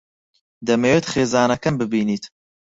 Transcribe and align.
دەمەوێت 0.67 1.05
خێزانەکەم 1.13 1.75
ببینیت. 1.81 2.23